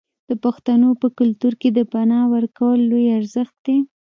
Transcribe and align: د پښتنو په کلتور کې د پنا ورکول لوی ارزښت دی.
د 0.29 0.31
پښتنو 0.43 0.89
په 1.01 1.07
کلتور 1.17 1.53
کې 1.61 1.69
د 1.73 1.79
پنا 1.91 2.21
ورکول 2.35 2.79
لوی 2.91 3.05
ارزښت 3.19 3.55
دی. 3.65 3.77